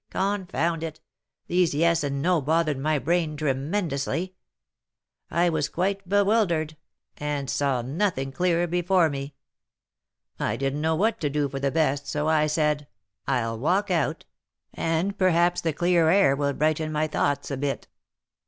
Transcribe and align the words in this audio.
Confound 0.09 0.81
it! 0.81 0.99
these 1.45 1.75
yes 1.75 2.03
and 2.03 2.23
no 2.23 2.41
bothered 2.41 2.79
my 2.79 2.97
brain 2.97 3.37
tremendously. 3.37 4.33
I 5.29 5.47
was 5.49 5.69
quite 5.69 6.09
bewildered, 6.09 6.75
and 7.17 7.47
saw 7.47 7.83
nothing 7.83 8.31
clear 8.31 8.65
before 8.65 9.11
me. 9.11 9.35
I 10.39 10.55
didn't 10.57 10.81
know 10.81 10.95
what 10.95 11.19
to 11.21 11.29
do 11.29 11.47
for 11.49 11.59
the 11.59 11.69
best, 11.69 12.07
so 12.07 12.27
I 12.27 12.47
said, 12.47 12.87
'I'll 13.27 13.59
walk 13.59 13.91
out, 13.91 14.25
and 14.73 15.15
perhaps 15.15 15.61
the 15.61 15.71
clear 15.71 16.09
air 16.09 16.35
will 16.35 16.53
brighten 16.53 16.91
my 16.91 17.05
thoughts 17.05 17.51
a 17.51 17.57
bit.' 17.57 17.87